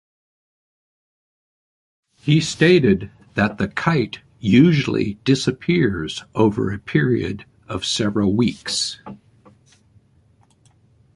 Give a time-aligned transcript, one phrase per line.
[2.17, 8.99] He stated that the kite usually disappears over a period of several weeks.